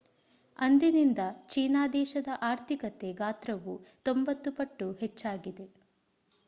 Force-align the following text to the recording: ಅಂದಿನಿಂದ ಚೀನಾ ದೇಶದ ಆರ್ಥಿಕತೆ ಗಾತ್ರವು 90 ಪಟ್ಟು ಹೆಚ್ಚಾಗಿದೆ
ಅಂದಿನಿಂದ 0.59 1.19
ಚೀನಾ 1.47 1.87
ದೇಶದ 1.93 2.29
ಆರ್ಥಿಕತೆ 2.41 3.11
ಗಾತ್ರವು 3.13 3.75
90 4.07 4.55
ಪಟ್ಟು 4.57 4.91
ಹೆಚ್ಚಾಗಿದೆ 5.01 5.67